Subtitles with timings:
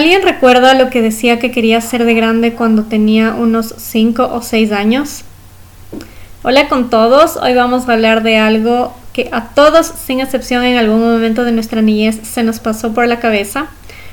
[0.00, 4.40] ¿Alguien recuerda lo que decía que quería ser de grande cuando tenía unos 5 o
[4.40, 5.24] 6 años?
[6.42, 10.78] Hola con todos, hoy vamos a hablar de algo que a todos, sin excepción en
[10.78, 13.66] algún momento de nuestra niñez, se nos pasó por la cabeza.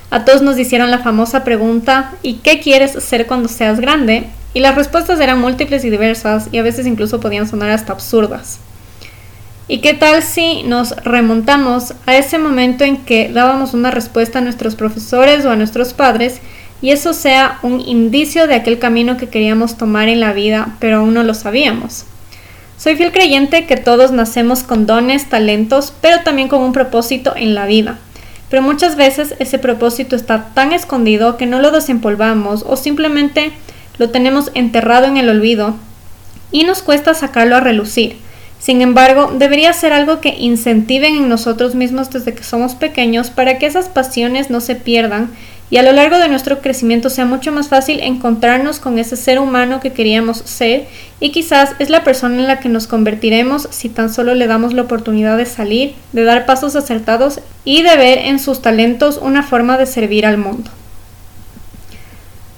[0.09, 4.27] A todos nos hicieron la famosa pregunta ¿y qué quieres ser cuando seas grande?
[4.53, 8.59] Y las respuestas eran múltiples y diversas y a veces incluso podían sonar hasta absurdas.
[9.69, 14.41] ¿Y qué tal si nos remontamos a ese momento en que dábamos una respuesta a
[14.41, 16.39] nuestros profesores o a nuestros padres
[16.81, 20.99] y eso sea un indicio de aquel camino que queríamos tomar en la vida, pero
[20.99, 22.05] aún no lo sabíamos?
[22.77, 27.53] Soy fiel creyente que todos nacemos con dones, talentos, pero también con un propósito en
[27.53, 27.97] la vida.
[28.49, 33.51] Pero muchas veces ese propósito está tan escondido que no lo desempolvamos o simplemente
[33.97, 35.75] lo tenemos enterrado en el olvido
[36.53, 38.26] y nos cuesta sacarlo a relucir.
[38.59, 43.59] Sin embargo, debería ser algo que incentiven en nosotros mismos desde que somos pequeños para
[43.59, 45.31] que esas pasiones no se pierdan
[45.69, 49.37] y a lo largo de nuestro crecimiento sea mucho más fácil encontrarnos con ese ser
[49.37, 50.87] humano que queríamos ser
[51.19, 54.73] y quizás es la persona en la que nos convertiremos si tan solo le damos
[54.73, 59.43] la oportunidad de salir, de dar pasos acertados y de ver en sus talentos una
[59.43, 60.71] forma de servir al mundo.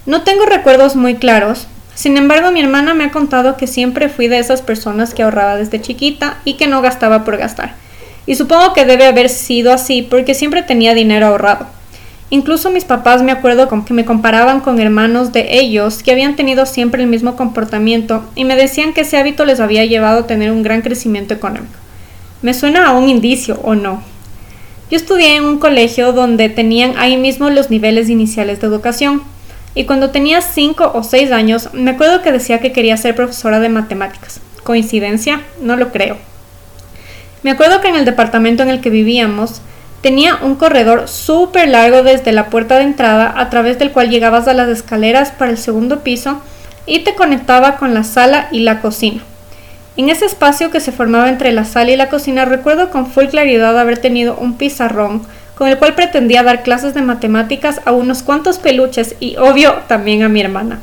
[0.06, 1.66] No tengo recuerdos muy claros,
[2.00, 5.56] sin embargo, mi hermana me ha contado que siempre fui de esas personas que ahorraba
[5.56, 7.74] desde chiquita y que no gastaba por gastar.
[8.24, 11.66] Y supongo que debe haber sido así porque siempre tenía dinero ahorrado.
[12.30, 16.36] Incluso mis papás me acuerdo con que me comparaban con hermanos de ellos que habían
[16.36, 20.26] tenido siempre el mismo comportamiento y me decían que ese hábito les había llevado a
[20.26, 21.74] tener un gran crecimiento económico.
[22.40, 24.02] Me suena a un indicio, ¿o no?
[24.90, 29.22] Yo estudié en un colegio donde tenían ahí mismo los niveles iniciales de educación,
[29.74, 33.60] y cuando tenía 5 o 6 años me acuerdo que decía que quería ser profesora
[33.60, 34.40] de matemáticas.
[34.64, 35.42] ¿Coincidencia?
[35.60, 36.16] No lo creo.
[37.42, 39.62] Me acuerdo que en el departamento en el que vivíamos
[40.02, 44.48] tenía un corredor súper largo desde la puerta de entrada a través del cual llegabas
[44.48, 46.40] a las escaleras para el segundo piso
[46.86, 49.22] y te conectaba con la sala y la cocina.
[49.96, 53.26] En ese espacio que se formaba entre la sala y la cocina recuerdo con full
[53.26, 55.22] claridad haber tenido un pizarrón
[55.60, 60.22] con el cual pretendía dar clases de matemáticas a unos cuantos peluches y obvio también
[60.22, 60.80] a mi hermana.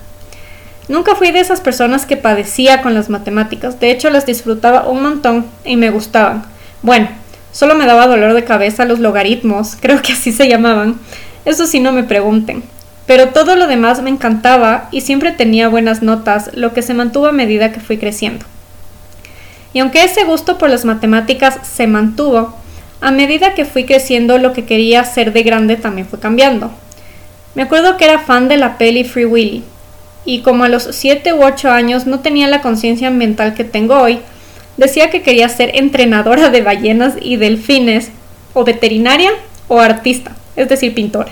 [0.88, 5.02] Nunca fui de esas personas que padecía con las matemáticas, de hecho las disfrutaba un
[5.02, 6.46] montón y me gustaban.
[6.84, 7.10] Bueno,
[7.52, 11.00] solo me daba dolor de cabeza los logaritmos, creo que así se llamaban,
[11.44, 12.62] eso sí no me pregunten.
[13.08, 17.26] Pero todo lo demás me encantaba y siempre tenía buenas notas, lo que se mantuvo
[17.26, 18.46] a medida que fui creciendo.
[19.74, 22.54] Y aunque ese gusto por las matemáticas se mantuvo,
[23.00, 26.72] a medida que fui creciendo, lo que quería ser de grande también fue cambiando.
[27.54, 29.64] Me acuerdo que era fan de la peli Free Willy,
[30.26, 33.96] y como a los 7 u 8 años no tenía la conciencia ambiental que tengo
[33.96, 34.20] hoy,
[34.78, 38.12] decía que quería ser entrenadora de ballenas y delfines,
[38.54, 39.32] o veterinaria
[39.68, 41.32] o artista, es decir, pintora.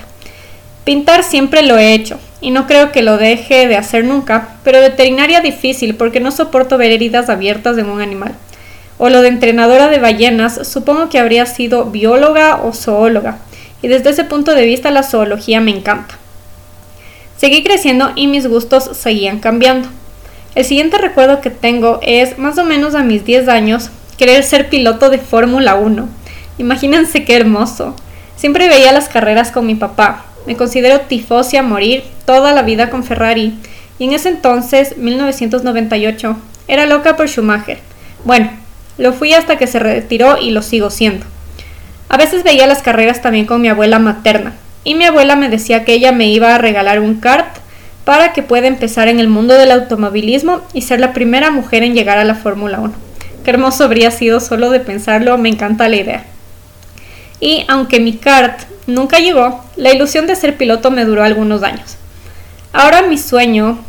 [0.83, 4.79] Pintar siempre lo he hecho, y no creo que lo deje de hacer nunca, pero
[4.79, 8.35] veterinaria difícil porque no soporto ver heridas abiertas en un animal
[8.97, 13.39] o lo de entrenadora de ballenas, supongo que habría sido bióloga o zoóloga,
[13.81, 16.17] y desde ese punto de vista la zoología me encanta.
[17.37, 19.89] Seguí creciendo y mis gustos seguían cambiando.
[20.55, 24.69] El siguiente recuerdo que tengo es, más o menos a mis 10 años, querer ser
[24.69, 26.07] piloto de Fórmula 1.
[26.57, 27.93] Imagínense qué hermoso.
[28.37, 30.25] Siempre veía las carreras con mi papá.
[30.47, 33.53] Me considero tifosi a morir toda la vida con Ferrari.
[33.99, 36.37] Y en ese entonces, 1998,
[36.69, 37.79] era loca por Schumacher.
[38.23, 38.49] Bueno,
[38.97, 41.25] lo fui hasta que se retiró y lo sigo siendo.
[42.09, 45.83] A veces veía las carreras también con mi abuela materna, y mi abuela me decía
[45.83, 47.57] que ella me iba a regalar un kart
[48.05, 51.95] para que pueda empezar en el mundo del automovilismo y ser la primera mujer en
[51.95, 52.93] llegar a la Fórmula 1.
[53.43, 56.25] Qué hermoso habría sido solo de pensarlo, me encanta la idea.
[57.39, 61.97] Y aunque mi kart nunca llegó, la ilusión de ser piloto me duró algunos años.
[62.73, 63.79] Ahora mi sueño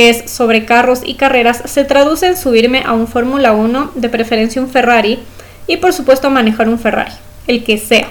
[0.00, 4.08] que es sobre carros y carreras, se traduce en subirme a un Fórmula 1, de
[4.08, 5.18] preferencia un Ferrari,
[5.66, 7.12] y por supuesto manejar un Ferrari,
[7.46, 8.08] el que sea.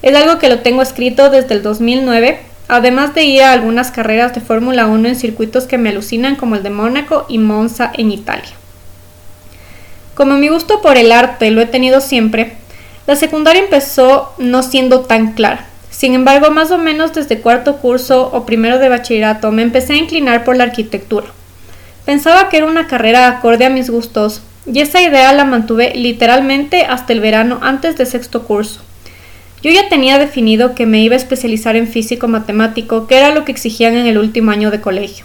[0.00, 2.38] Es algo que lo tengo escrito desde el 2009,
[2.68, 6.56] además de ir a algunas carreras de Fórmula 1 en circuitos que me alucinan como
[6.56, 8.54] el de Mónaco y Monza en Italia.
[10.14, 12.54] Como mi gusto por el arte lo he tenido siempre,
[13.06, 15.66] la secundaria empezó no siendo tan clara.
[15.96, 19.96] Sin embargo, más o menos desde cuarto curso o primero de bachillerato me empecé a
[19.96, 21.28] inclinar por la arquitectura.
[22.04, 26.82] Pensaba que era una carrera acorde a mis gustos y esa idea la mantuve literalmente
[26.82, 28.82] hasta el verano antes de sexto curso.
[29.62, 33.46] Yo ya tenía definido que me iba a especializar en físico matemático, que era lo
[33.46, 35.24] que exigían en el último año de colegio,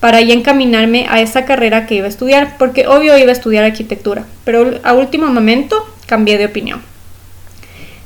[0.00, 3.64] para ya encaminarme a esa carrera que iba a estudiar, porque obvio iba a estudiar
[3.64, 6.80] arquitectura, pero a último momento cambié de opinión.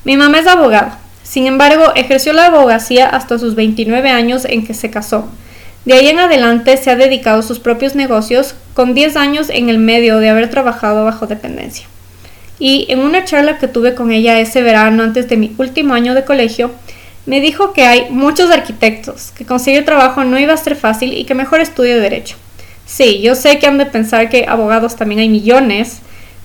[0.03, 0.99] Mi mamá es abogada
[1.33, 5.31] Sin embargo, ejerció la abogacía hasta sus 29 años en que se casó.
[5.87, 9.71] De ahí en adelante se ha dedicado a sus propios negocios, con 10 años en
[9.71, 11.87] el medio de haber trabajado bajo dependencia.
[12.59, 16.15] Y en una charla que tuve con ella ese verano antes de mi último año
[16.15, 16.71] de colegio,
[17.25, 21.25] me dijo que hay muchos arquitectos, que conseguir trabajo no iba a ser fácil y
[21.25, 22.37] que mejor estudie derecho.
[22.85, 26.03] Sí, yo sé que han de pensar que abogados también hay millones,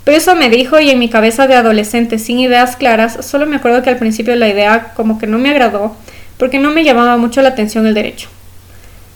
[0.07, 3.57] pero eso me dijo y en mi cabeza de adolescente sin ideas claras, solo me
[3.57, 5.97] acuerdo que al principio la idea como que no me agradó
[6.37, 8.29] porque no me llamaba mucho la atención el derecho.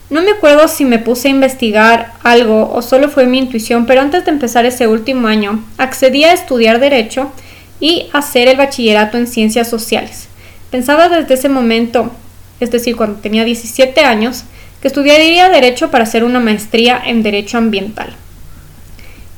[0.09, 4.01] No me acuerdo si me puse a investigar algo o solo fue mi intuición, pero
[4.01, 7.31] antes de empezar ese último año accedí a estudiar derecho
[7.79, 10.27] y hacer el bachillerato en ciencias sociales.
[10.71, 12.11] Pensaba desde ese momento,
[12.59, 14.43] es decir, cuando tenía 17 años,
[14.81, 18.13] que estudiaría derecho para hacer una maestría en derecho ambiental.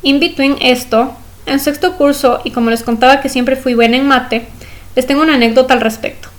[0.01, 4.07] In between esto, en sexto curso, y como les contaba que siempre fui buena en
[4.07, 4.47] mate,
[4.95, 6.29] les tengo una anécdota al respecto.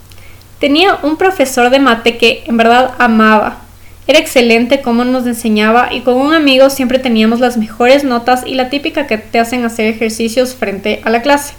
[0.59, 3.59] Tenía un profesor de mate que en verdad amaba.
[4.07, 8.55] Era excelente cómo nos enseñaba y con un amigo siempre teníamos las mejores notas y
[8.55, 11.55] la típica que te hacen hacer ejercicios frente a la clase.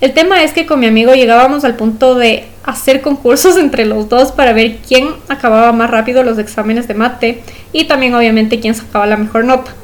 [0.00, 4.08] El tema es que con mi amigo llegábamos al punto de hacer concursos entre los
[4.08, 7.42] dos para ver quién acababa más rápido los exámenes de mate
[7.72, 9.74] y también obviamente quién sacaba la mejor nota.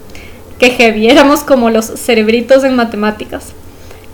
[0.58, 3.52] Que heavy, éramos como los cerebritos en matemáticas.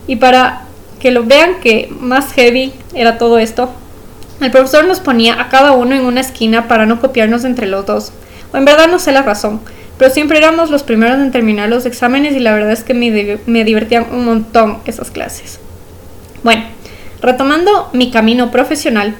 [0.07, 0.63] Y para
[1.01, 3.71] que lo vean que más heavy era todo esto,
[4.41, 7.85] el profesor nos ponía a cada uno en una esquina para no copiarnos entre los
[7.87, 8.13] dos.
[8.53, 9.61] O en verdad no sé la razón,
[9.99, 13.39] pero siempre éramos los primeros en terminar los exámenes y la verdad es que me,
[13.47, 15.61] me divertían un montón esas clases.
[16.43, 16.65] Bueno,
[17.21, 19.15] retomando mi camino profesional,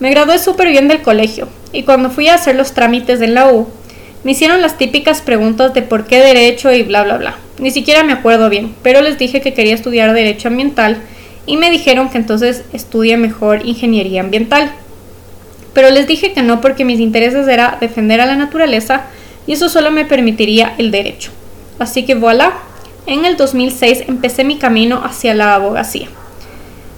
[0.00, 3.50] me gradué súper bien del colegio y cuando fui a hacer los trámites en la
[3.50, 3.68] U,
[4.24, 7.36] me hicieron las típicas preguntas de por qué derecho y bla bla bla.
[7.58, 10.98] Ni siquiera me acuerdo bien, pero les dije que quería estudiar derecho ambiental
[11.46, 14.70] y me dijeron que entonces estudie mejor ingeniería ambiental.
[15.72, 19.04] Pero les dije que no porque mis intereses era defender a la naturaleza
[19.46, 21.30] y eso solo me permitiría el derecho.
[21.78, 22.52] Así que voilà,
[23.06, 26.08] en el 2006 empecé mi camino hacia la abogacía.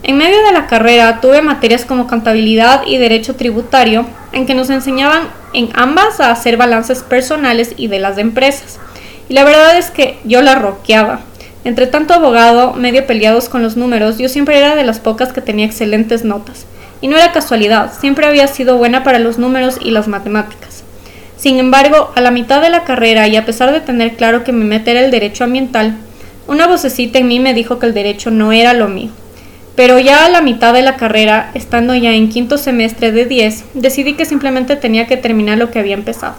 [0.02, 4.70] En medio de la carrera tuve materias como contabilidad y derecho tributario, en que nos
[4.70, 8.79] enseñaban en ambas a hacer balances personales y de las empresas.
[9.29, 11.20] Y la verdad es que yo la roqueaba.
[11.64, 15.43] Entre tanto abogado, medio peleados con los números, yo siempre era de las pocas que
[15.43, 16.64] tenía excelentes notas.
[17.02, 20.82] Y no era casualidad, siempre había sido buena para los números y las matemáticas.
[21.37, 24.52] Sin embargo, a la mitad de la carrera y a pesar de tener claro que
[24.52, 25.97] mi meta era el derecho ambiental,
[26.47, 29.11] una vocecita en mí me dijo que el derecho no era lo mío.
[29.81, 33.65] Pero ya a la mitad de la carrera, estando ya en quinto semestre de 10,
[33.73, 36.35] decidí que simplemente tenía que terminar lo que había empezado.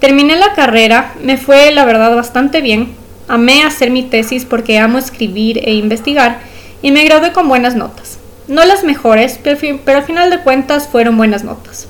[0.00, 2.94] Terminé la carrera, me fue la verdad bastante bien,
[3.28, 6.38] amé hacer mi tesis porque amo escribir e investigar
[6.80, 8.18] y me gradué con buenas notas.
[8.48, 9.58] No las mejores, pero
[9.98, 11.88] al final de cuentas fueron buenas notas.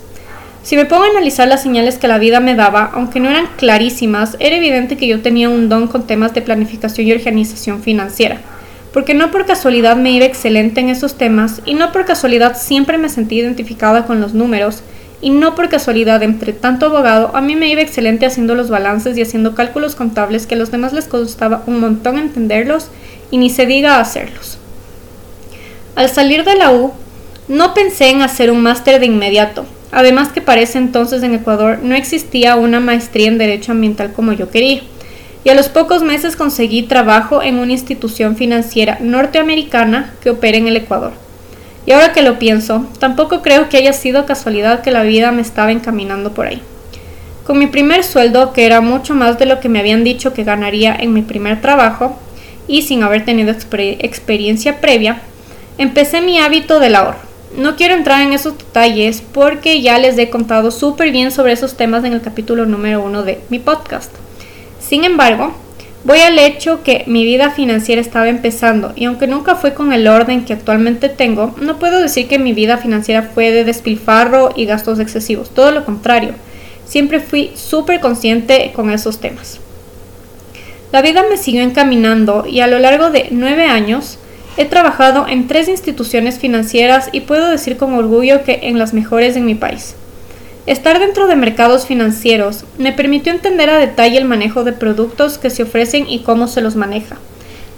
[0.65, 3.47] Si me pongo a analizar las señales que la vida me daba, aunque no eran
[3.57, 8.41] clarísimas, era evidente que yo tenía un don con temas de planificación y organización financiera
[8.93, 12.99] porque no por casualidad me iba excelente en esos temas y no por casualidad siempre
[12.99, 14.83] me sentí identificada con los números
[15.21, 19.17] y no por casualidad entre tanto abogado a mí me iba excelente haciendo los balances
[19.17, 22.89] y haciendo cálculos contables que a los demás les costaba un montón entenderlos
[23.31, 24.59] y ni se diga hacerlos.
[25.97, 26.93] Al salir de la U,
[27.49, 31.95] no pensé en hacer un máster de inmediato, además que para entonces en Ecuador no
[31.95, 34.83] existía una maestría en Derecho Ambiental como yo quería
[35.45, 40.69] y a los pocos meses conseguí trabajo en una institución financiera norteamericana que opera en
[40.69, 41.13] el Ecuador.
[41.85, 45.43] Y ahora que lo pienso, tampoco creo que haya sido casualidad que la vida me
[45.43, 46.63] estaba encaminando por ahí.
[47.45, 50.45] Con mi primer sueldo, que era mucho más de lo que me habían dicho que
[50.45, 52.17] ganaría en mi primer trabajo,
[52.69, 55.21] y sin haber tenido experiencia previa,
[55.77, 57.19] empecé mi hábito del ahorro.
[57.57, 61.77] No quiero entrar en esos detalles porque ya les he contado súper bien sobre esos
[61.77, 64.22] temas en el capítulo número uno de mi podcast.
[64.93, 65.55] Sin embargo,
[66.05, 70.07] voy al hecho que mi vida financiera estaba empezando y aunque nunca fue con el
[70.07, 74.67] orden que actualmente tengo, no puedo decir que mi vida financiera fue de despilfarro y
[74.67, 76.35] gastos excesivos, todo lo contrario,
[76.85, 79.61] siempre fui súper consciente con esos temas.
[80.93, 84.19] La vida me siguió encaminando y a lo largo de nueve años
[84.59, 89.37] he trabajado en tres instituciones financieras y puedo decir con orgullo que en las mejores
[89.37, 89.95] en mi país.
[90.65, 95.51] Estar dentro de mercados financieros me permitió entender a detalle el manejo de productos que
[95.51, 97.17] se ofrecen y cómo se los maneja,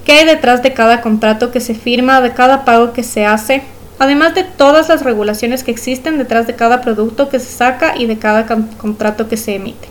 [0.05, 3.63] qué hay detrás de cada contrato que se firma, de cada pago que se hace,
[3.99, 8.05] además de todas las regulaciones que existen detrás de cada producto que se saca y
[8.05, 9.89] de cada contrato que se emite.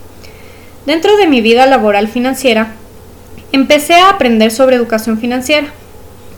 [0.85, 2.73] Dentro de mi vida laboral financiera,
[3.51, 5.69] empecé a aprender sobre educación financiera,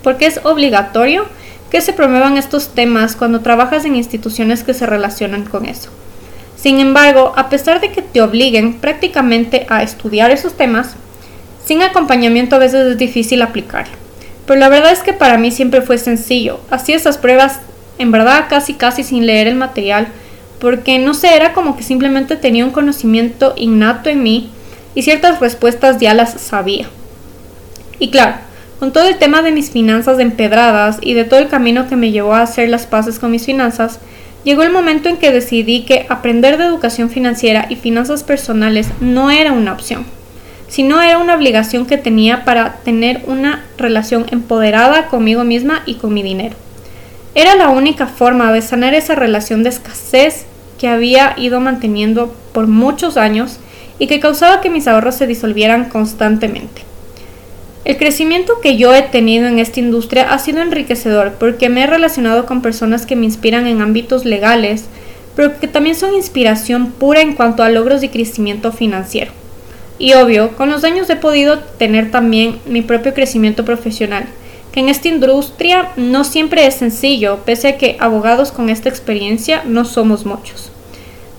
[0.03, 1.25] porque es obligatorio
[1.69, 5.89] que se promuevan estos temas cuando trabajas en instituciones que se relacionan con eso.
[6.65, 10.95] Sin embargo, a pesar de que te obliguen prácticamente a estudiar esos temas,
[11.63, 13.93] sin acompañamiento a veces es difícil aplicarlo.
[14.48, 16.60] Pero la verdad es que para mí siempre fue sencillo.
[16.72, 17.60] Hacía esas pruebas
[18.00, 20.07] en verdad casi casi sin leer el material,
[20.60, 24.50] porque no sé, era como que simplemente tenía un conocimiento innato en mí
[24.95, 26.88] y ciertas respuestas ya las sabía.
[28.00, 28.38] Y claro,
[28.79, 32.10] con todo el tema de mis finanzas empedradas y de todo el camino que me
[32.10, 34.00] llevó a hacer las paces con mis finanzas,
[34.46, 39.32] llegó el momento en que decidí que aprender de educación financiera y finanzas personales no
[39.32, 40.06] era una opción,
[40.70, 46.14] sino era una obligación que tenía para tener una relación empoderada conmigo misma y con
[46.14, 46.56] mi dinero.
[47.34, 50.46] Era la única forma de sanar esa relación de escasez
[50.80, 53.60] que había ido manteniendo por muchos años
[54.00, 56.84] y que causaba que mis ahorros se disolvieran constantemente.
[57.86, 61.88] El crecimiento que yo he tenido en esta industria ha sido enriquecedor porque me he
[61.88, 64.86] relacionado con personas que me inspiran en ámbitos legales,
[65.36, 69.32] pero que también son inspiración pura en cuanto a logros y crecimiento financiero.
[70.00, 74.25] Y obvio, con los años he podido tener también mi propio crecimiento profesional,
[74.72, 79.62] que en esta industria no siempre es sencillo, pese a que abogados con esta experiencia
[79.63, 80.72] no somos muchos.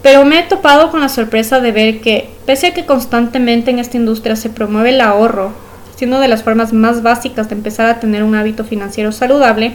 [0.00, 3.81] Pero me he topado con la sorpresa de ver que, pese a que constantemente en
[3.81, 5.65] esta industria se promueve el ahorro,
[5.97, 9.73] siendo de las formas más básicas de empezar a tener un hábito financiero saludable,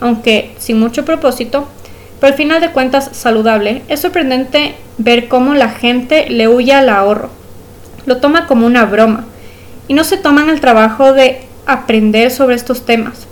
[0.00, 1.68] aunque sin mucho propósito,
[2.20, 6.88] pero al final de cuentas saludable, es sorprendente ver cómo la gente le huye al
[6.88, 7.30] ahorro,
[8.06, 9.26] lo toma como una broma
[9.88, 13.26] y no se toman el trabajo de aprender sobre estos temas.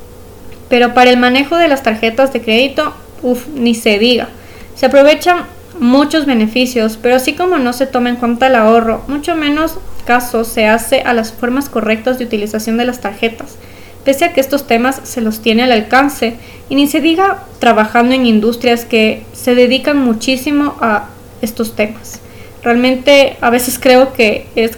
[0.68, 4.28] Pero para el manejo de las tarjetas de crédito, uff, ni se diga.
[4.74, 5.44] Se aprovechan
[5.78, 10.44] muchos beneficios, pero así como no se toma en cuenta el ahorro, mucho menos caso
[10.44, 13.56] se hace a las formas correctas de utilización de las tarjetas,
[14.04, 16.34] pese a que estos temas se los tiene al alcance
[16.68, 21.08] y ni se diga trabajando en industrias que se dedican muchísimo a
[21.42, 22.20] estos temas.
[22.62, 24.72] Realmente a veces creo que es,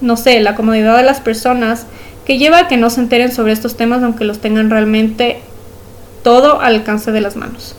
[0.00, 1.86] no sé, la comodidad de las personas
[2.24, 5.38] que lleva a que no se enteren sobre estos temas aunque los tengan realmente
[6.22, 7.76] todo al alcance de las manos.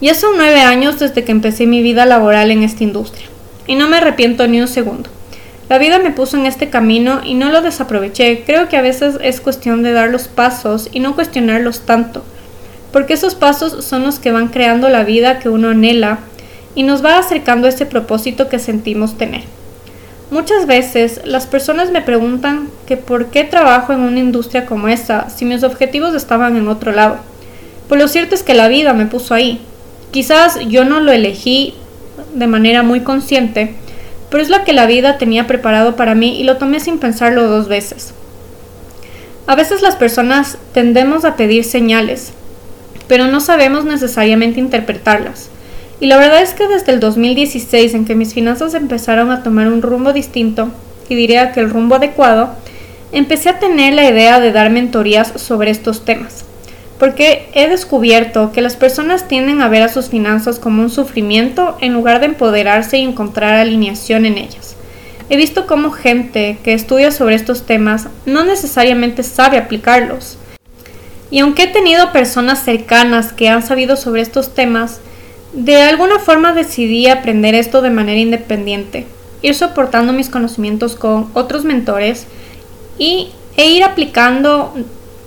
[0.00, 3.26] Ya son nueve años desde que empecé mi vida laboral en esta industria
[3.66, 5.08] y no me arrepiento ni un segundo.
[5.68, 8.44] La vida me puso en este camino y no lo desaproveché.
[8.46, 12.24] Creo que a veces es cuestión de dar los pasos y no cuestionarlos tanto,
[12.92, 16.20] porque esos pasos son los que van creando la vida que uno anhela
[16.76, 19.42] y nos va acercando a ese propósito que sentimos tener.
[20.30, 25.30] Muchas veces las personas me preguntan que por qué trabajo en una industria como esta
[25.30, 27.18] si mis objetivos estaban en otro lado.
[27.88, 29.60] Pues lo cierto es que la vida me puso ahí.
[30.10, 31.74] Quizás yo no lo elegí
[32.34, 33.74] de manera muy consciente,
[34.30, 37.48] pero es lo que la vida tenía preparado para mí y lo tomé sin pensarlo
[37.48, 38.12] dos veces.
[39.46, 42.32] A veces las personas tendemos a pedir señales,
[43.06, 45.50] pero no sabemos necesariamente interpretarlas.
[46.00, 49.68] Y la verdad es que desde el 2016, en que mis finanzas empezaron a tomar
[49.68, 50.70] un rumbo distinto,
[51.08, 52.50] y diría que el rumbo adecuado,
[53.12, 56.44] empecé a tener la idea de dar mentorías sobre estos temas
[56.98, 61.76] porque he descubierto que las personas tienden a ver a sus finanzas como un sufrimiento
[61.80, 64.76] en lugar de empoderarse y encontrar alineación en ellas.
[65.28, 70.38] He visto cómo gente que estudia sobre estos temas no necesariamente sabe aplicarlos.
[71.30, 75.00] Y aunque he tenido personas cercanas que han sabido sobre estos temas,
[75.52, 79.06] de alguna forma decidí aprender esto de manera independiente,
[79.42, 82.26] ir soportando mis conocimientos con otros mentores
[82.98, 84.72] y, e ir aplicando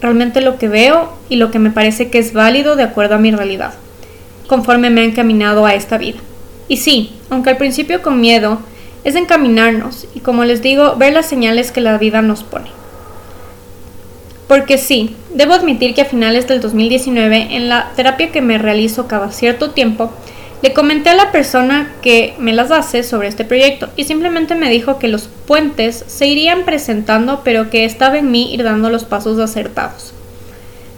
[0.01, 3.19] realmente lo que veo y lo que me parece que es válido de acuerdo a
[3.19, 3.73] mi realidad,
[4.47, 6.19] conforme me he encaminado a esta vida.
[6.67, 8.59] Y sí, aunque al principio con miedo,
[9.03, 12.69] es encaminarnos y como les digo, ver las señales que la vida nos pone.
[14.47, 19.07] Porque sí, debo admitir que a finales del 2019, en la terapia que me realizo
[19.07, 20.11] cada cierto tiempo,
[20.61, 24.69] le comenté a la persona que me las hace sobre este proyecto y simplemente me
[24.69, 29.05] dijo que los puentes se irían presentando pero que estaba en mí ir dando los
[29.05, 30.13] pasos acertados.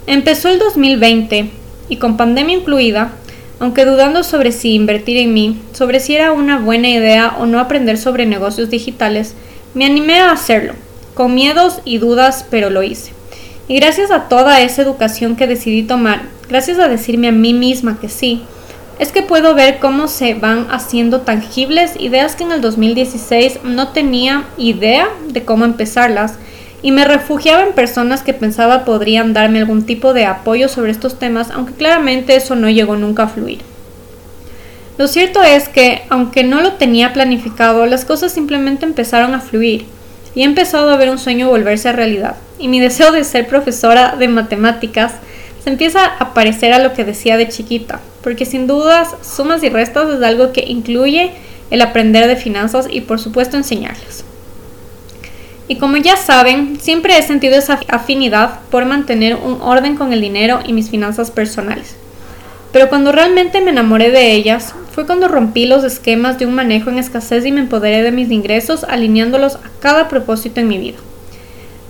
[0.08, 1.52] Empezó el 2020
[1.90, 3.12] y con pandemia incluida,
[3.60, 7.60] aunque dudando sobre si invertir en mí, sobre si era una buena idea o no
[7.60, 9.36] aprender sobre negocios digitales,
[9.76, 10.74] me animé a hacerlo,
[11.14, 13.12] con miedos y dudas, pero lo hice.
[13.68, 18.00] Y gracias a toda esa educación que decidí tomar, gracias a decirme a mí misma
[18.00, 18.42] que sí,
[19.02, 23.88] es que puedo ver cómo se van haciendo tangibles ideas que en el 2016 no
[23.88, 26.36] tenía idea de cómo empezarlas
[26.84, 31.18] y me refugiaba en personas que pensaba podrían darme algún tipo de apoyo sobre estos
[31.18, 33.62] temas, aunque claramente eso no llegó nunca a fluir.
[35.00, 39.88] Lo cierto es que, aunque no lo tenía planificado, las cosas simplemente empezaron a fluir
[40.36, 42.36] y he empezado a ver un sueño volverse a realidad.
[42.60, 45.14] Y mi deseo de ser profesora de matemáticas
[45.64, 49.70] se empieza a parecer a lo que decía de chiquita, porque sin dudas sumas y
[49.70, 51.32] restas es algo que incluye
[51.70, 54.26] el aprender de finanzas y por supuesto enseñarlas.
[55.68, 60.20] Y como ya saben, siempre he sentido esa afinidad por mantener un orden con el
[60.20, 61.96] dinero y mis finanzas personales.
[62.74, 66.90] Pero cuando realmente me enamoré de ellas, fue cuando rompí los esquemas de un manejo
[66.90, 70.98] en escasez y me empoderé de mis ingresos alineándolos a cada propósito en mi vida.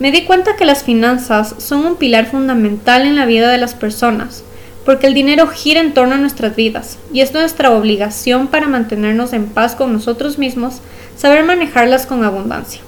[0.02, 3.76] Me di cuenta que las finanzas son un pilar fundamental en la vida de las
[3.76, 4.44] personas,
[4.84, 9.32] porque el dinero gira en torno a nuestras vidas y es nuestra obligación para mantenernos
[9.32, 10.82] en paz con nosotros mismos,
[11.16, 12.82] saber manejarlas con abundancia.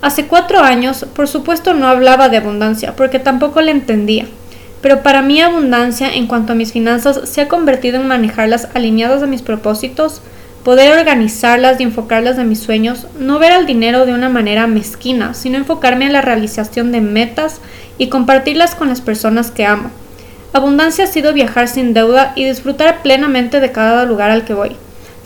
[0.00, 4.24] Hace cuatro años, por supuesto, no hablaba de abundancia, porque tampoco la entendía.
[4.80, 9.22] Pero para mí abundancia en cuanto a mis finanzas se ha convertido en manejarlas alineadas
[9.22, 10.22] a mis propósitos,
[10.64, 15.34] poder organizarlas y enfocarlas a mis sueños, no ver al dinero de una manera mezquina,
[15.34, 17.60] sino enfocarme en la realización de metas
[17.98, 19.90] y compartirlas con las personas que amo.
[20.52, 24.76] Abundancia ha sido viajar sin deuda y disfrutar plenamente de cada lugar al que voy,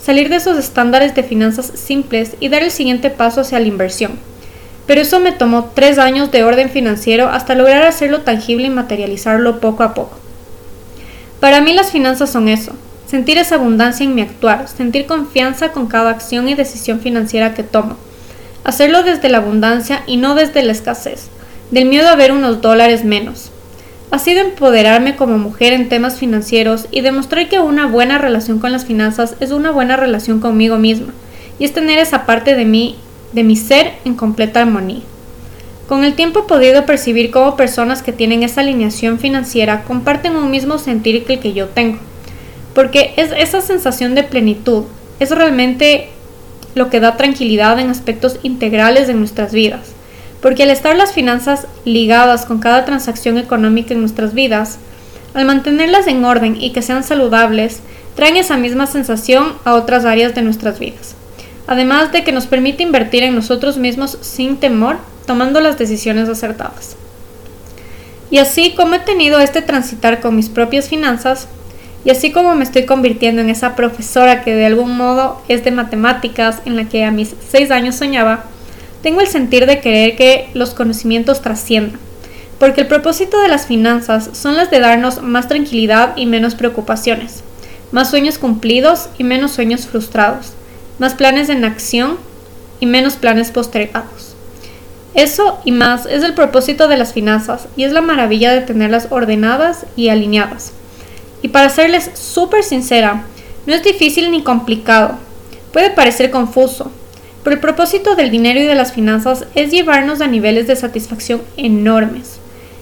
[0.01, 4.13] salir de esos estándares de finanzas simples y dar el siguiente paso hacia la inversión
[4.87, 9.59] pero eso me tomó tres años de orden financiero hasta lograr hacerlo tangible y materializarlo
[9.59, 10.17] poco a poco.
[11.41, 12.71] Para mí las finanzas son eso,
[13.07, 17.63] sentir esa abundancia en mi actuar, sentir confianza con cada acción y decisión financiera que
[17.63, 17.95] tomo,
[18.63, 21.29] hacerlo desde la abundancia y no desde la escasez,
[21.71, 23.51] del miedo a ver unos dólares menos.
[24.11, 28.71] Ha sido empoderarme como mujer en temas financieros y demostrar que una buena relación con
[28.71, 31.13] las finanzas es una buena relación conmigo misma,
[31.59, 32.97] y es tener esa parte de mí
[33.31, 35.01] de mi ser en completa armonía.
[35.87, 40.51] Con el tiempo he podido percibir cómo personas que tienen esa alineación financiera comparten un
[40.51, 41.99] mismo sentir que el que yo tengo,
[42.77, 44.83] porque es esa sensación de plenitud,
[45.19, 46.09] es realmente
[46.75, 49.93] lo que da tranquilidad en aspectos integrales de nuestras vidas,
[50.43, 54.77] porque al estar las finanzas ligadas con cada transacción económica en nuestras vidas,
[55.33, 57.79] al mantenerlas en orden y que sean saludables,
[58.15, 61.15] traen esa misma sensación a otras áreas de nuestras vidas
[61.65, 66.95] además de que nos permite invertir en nosotros mismos sin temor, tomando las decisiones acertadas.
[68.29, 71.49] Y así como he tenido este transitar con mis propias finanzas,
[72.07, 75.71] y así como me estoy convirtiendo en esa profesora que de algún modo es de
[75.71, 78.45] matemáticas en la que a mis seis años soñaba,
[79.03, 81.99] tengo el sentir de querer que los conocimientos trasciendan,
[82.59, 87.43] porque el propósito de las finanzas son las de darnos más tranquilidad y menos preocupaciones,
[87.91, 90.53] más sueños cumplidos y menos sueños frustrados,
[90.99, 92.17] más planes en acción
[92.79, 94.33] y menos planes postergados.
[95.13, 99.07] Eso y más es el propósito de las finanzas y es la maravilla de tenerlas
[99.09, 100.71] ordenadas y alineadas.
[101.41, 103.25] Y para serles súper sincera,
[103.65, 105.15] no es difícil ni complicado.
[105.71, 106.91] Puede parecer confuso,
[107.43, 111.41] pero el propósito del dinero y de las finanzas es llevarnos a niveles de satisfacción
[111.55, 112.39] enormes.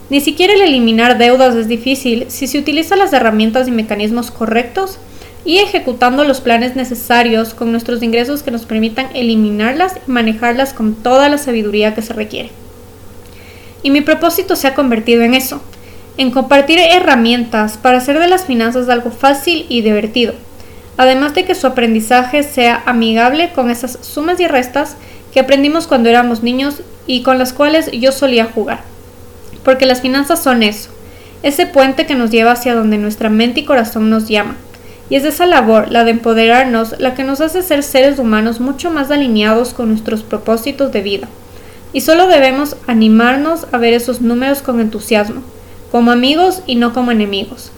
[0.10, 5.00] Ni siquiera el eliminar deudas es difícil si se utilizan las herramientas y mecanismos correctos
[5.46, 10.96] y ejecutando los planes necesarios con nuestros ingresos que nos permitan eliminarlas y manejarlas con
[10.96, 12.50] toda la sabiduría que se requiere.
[13.84, 15.62] Y mi propósito se ha convertido en eso,
[16.17, 20.34] en compartir herramientas para hacer de las finanzas algo fácil y divertido,
[20.97, 24.97] además de que su aprendizaje sea amigable con esas sumas y restas
[25.34, 28.82] que aprendimos cuando éramos niños y con las cuales yo solía jugar.
[29.63, 30.89] Porque las finanzas son eso,
[31.43, 34.58] ese puente que nos lleva hacia donde nuestra mente y corazón nos llaman
[35.10, 38.89] y es esa labor, la de empoderarnos, la que nos hace ser seres humanos mucho
[38.89, 41.28] más alineados con nuestros propósitos de vida.
[41.93, 45.43] Y solo debemos animarnos a ver esos números con entusiasmo,
[45.95, 47.71] como amigos y no como enemigos.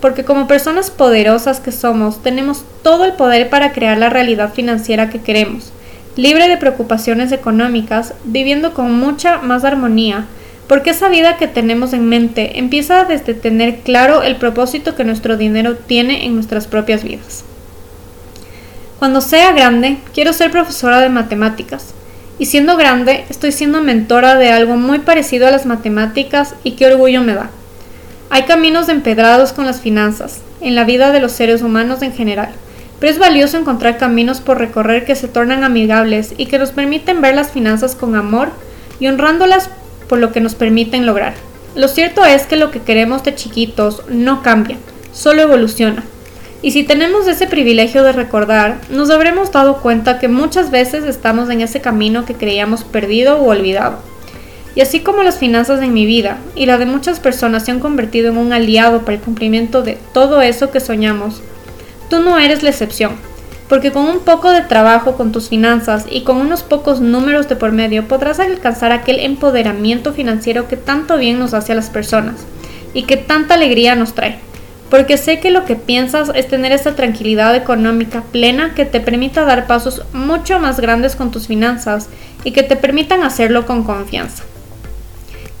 [0.00, 5.10] Porque como personas poderosas que somos, tenemos todo el poder para crear la realidad financiera
[5.10, 5.72] que queremos,
[6.14, 10.26] libre de preocupaciones económicas, viviendo con mucha más armonía,
[10.68, 15.36] porque esa vida que tenemos en mente empieza desde tener claro el propósito que nuestro
[15.36, 17.42] dinero tiene en nuestras propias vidas.
[19.00, 21.92] Cuando sea grande, quiero ser profesora de matemáticas.
[22.38, 26.86] Y siendo grande, estoy siendo mentora de algo muy parecido a las matemáticas y qué
[26.86, 27.50] orgullo me da.
[28.30, 32.50] Hay caminos empedrados con las finanzas, en la vida de los seres humanos en general,
[32.98, 37.20] pero es valioso encontrar caminos por recorrer que se tornan amigables y que nos permiten
[37.20, 38.48] ver las finanzas con amor
[38.98, 39.70] y honrándolas
[40.08, 41.34] por lo que nos permiten lograr.
[41.74, 44.78] Lo cierto es que lo que queremos de chiquitos no cambia,
[45.12, 46.04] solo evoluciona.
[46.62, 51.50] Y si tenemos ese privilegio de recordar, nos habremos dado cuenta que muchas veces estamos
[51.50, 53.98] en ese camino que creíamos perdido o olvidado.
[54.74, 57.80] Y así como las finanzas en mi vida y la de muchas personas se han
[57.80, 61.42] convertido en un aliado para el cumplimiento de todo eso que soñamos,
[62.10, 63.12] tú no eres la excepción
[63.68, 67.56] porque con un poco de trabajo con tus finanzas y con unos pocos números de
[67.56, 72.46] por medio podrás alcanzar aquel empoderamiento financiero que tanto bien nos hace a las personas
[72.92, 74.38] y que tanta alegría nos trae.
[74.90, 79.44] Porque sé que lo que piensas es tener esa tranquilidad económica plena que te permita
[79.44, 82.08] dar pasos mucho más grandes con tus finanzas
[82.44, 84.44] y que te permitan hacerlo con confianza.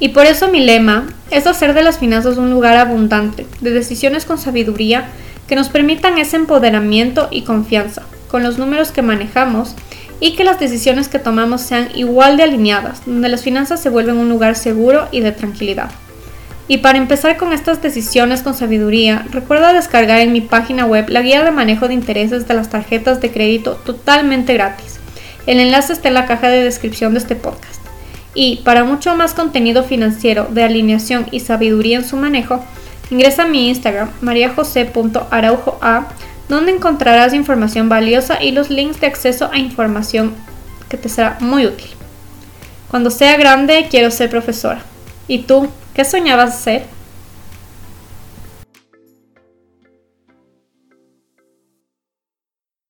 [0.04, 4.26] Y por eso mi lema es hacer de las finanzas un lugar abundante, de decisiones
[4.26, 5.06] con sabiduría
[5.48, 9.74] que nos permitan ese empoderamiento y confianza con los números que manejamos
[10.20, 14.18] y que las decisiones que tomamos sean igual de alineadas, donde las finanzas se vuelven
[14.18, 15.90] un lugar seguro y de tranquilidad.
[16.68, 21.22] Y para empezar con estas decisiones con sabiduría, recuerda descargar en mi página web la
[21.22, 24.98] guía de manejo de intereses de las tarjetas de crédito totalmente gratis.
[25.46, 27.83] El enlace está en la caja de descripción de este podcast.
[28.34, 32.64] Y para mucho más contenido financiero de alineación y sabiduría en su manejo,
[33.10, 36.08] ingresa a mi Instagram mariajose.araujoa
[36.48, 40.34] donde encontrarás información valiosa y los links de acceso a información
[40.88, 41.88] que te será muy útil.
[42.90, 44.82] Cuando sea grande quiero ser profesora.
[45.26, 46.86] ¿Y tú qué soñabas ser?